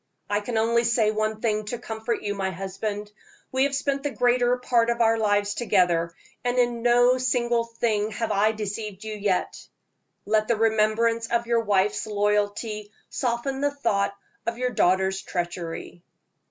"I 0.31 0.39
can 0.41 0.57
only 0.57 0.83
say 0.83 1.11
one 1.11 1.41
thing 1.41 1.65
to 1.65 1.77
comfort 1.77 2.23
you, 2.23 2.33
my 2.33 2.49
husband. 2.49 3.11
We 3.51 3.65
have 3.65 3.75
spent 3.75 4.01
the 4.01 4.09
greater 4.09 4.57
part 4.57 4.89
of 4.89 4.99
our 4.99 5.19
lives 5.19 5.53
together, 5.53 6.11
and 6.43 6.57
in 6.57 6.81
no 6.81 7.19
single 7.19 7.65
thing 7.65 8.09
have 8.13 8.31
I 8.31 8.51
deceived 8.51 9.03
you 9.03 9.13
yet. 9.13 9.67
Let 10.25 10.47
the 10.47 10.55
remembrance 10.57 11.27
of 11.27 11.45
your 11.45 11.59
wife's 11.61 12.07
loyalty 12.07 12.91
soften 13.11 13.61
the 13.61 13.69
thought 13.69 14.15
of 14.47 14.57
your 14.57 14.71
daughter's 14.71 15.21
treachery." 15.21 16.01